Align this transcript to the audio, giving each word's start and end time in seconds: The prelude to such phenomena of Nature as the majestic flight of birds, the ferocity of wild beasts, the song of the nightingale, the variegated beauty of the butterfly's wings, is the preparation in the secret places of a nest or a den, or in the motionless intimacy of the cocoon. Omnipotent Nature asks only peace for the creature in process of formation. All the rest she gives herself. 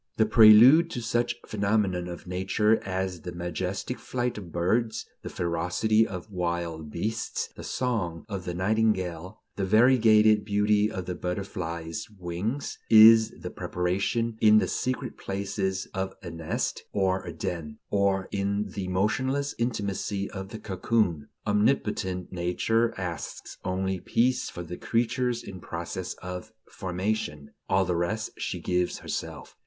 The 0.17 0.25
prelude 0.25 0.89
to 0.89 0.99
such 1.01 1.35
phenomena 1.45 2.11
of 2.11 2.25
Nature 2.25 2.81
as 2.83 3.21
the 3.21 3.33
majestic 3.33 3.99
flight 3.99 4.35
of 4.39 4.51
birds, 4.51 5.05
the 5.21 5.29
ferocity 5.29 6.07
of 6.07 6.31
wild 6.31 6.89
beasts, 6.89 7.49
the 7.55 7.63
song 7.63 8.25
of 8.27 8.45
the 8.45 8.55
nightingale, 8.55 9.41
the 9.57 9.63
variegated 9.63 10.43
beauty 10.43 10.89
of 10.91 11.05
the 11.05 11.13
butterfly's 11.13 12.07
wings, 12.17 12.79
is 12.89 13.29
the 13.41 13.51
preparation 13.51 14.39
in 14.41 14.57
the 14.57 14.67
secret 14.67 15.19
places 15.19 15.87
of 15.93 16.15
a 16.23 16.31
nest 16.31 16.83
or 16.91 17.23
a 17.23 17.31
den, 17.31 17.77
or 17.91 18.27
in 18.31 18.71
the 18.71 18.87
motionless 18.87 19.53
intimacy 19.59 20.27
of 20.31 20.49
the 20.49 20.57
cocoon. 20.57 21.27
Omnipotent 21.45 22.31
Nature 22.31 22.91
asks 22.97 23.59
only 23.63 23.99
peace 23.99 24.49
for 24.49 24.63
the 24.63 24.77
creature 24.77 25.31
in 25.45 25.59
process 25.59 26.15
of 26.23 26.51
formation. 26.67 27.51
All 27.69 27.85
the 27.85 27.95
rest 27.95 28.31
she 28.39 28.59
gives 28.59 28.97
herself. 28.97 29.55